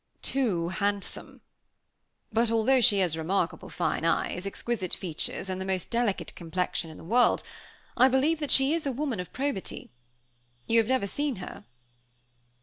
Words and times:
"Too 0.23 0.69
handsome. 0.69 1.41
But 2.33 2.49
although 2.49 2.81
she 2.81 2.97
has 3.01 3.15
remarkable 3.15 3.69
fine 3.69 4.03
eyes, 4.03 4.47
exquisite 4.47 4.95
features, 4.95 5.47
and 5.47 5.61
the 5.61 5.63
most 5.65 5.91
delicate 5.91 6.33
complexion 6.33 6.89
in 6.89 6.97
the 6.97 7.03
world, 7.03 7.43
I 7.95 8.07
believe 8.07 8.39
that 8.39 8.49
she 8.49 8.73
is 8.73 8.87
a 8.87 8.91
woman 8.91 9.19
of 9.19 9.31
probity. 9.31 9.91
You 10.65 10.79
have 10.79 10.87
never 10.87 11.05
seen 11.05 11.35
her?" 11.35 11.65